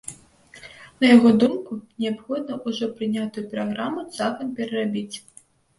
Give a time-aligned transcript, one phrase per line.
[1.03, 5.17] На яго думку, неабходна ўжо прынятую праграму цалкам перарабіць.